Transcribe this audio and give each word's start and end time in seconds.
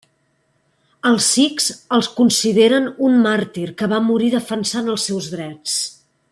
Els 1.09 1.27
Sikhs 1.33 1.67
el 1.97 2.07
consideren 2.21 2.89
un 3.09 3.21
màrtir 3.27 3.69
que 3.83 3.93
va 3.95 4.03
morir 4.09 4.33
defensant 4.39 4.93
els 4.95 5.07
seus 5.11 5.33
drets. 5.37 5.81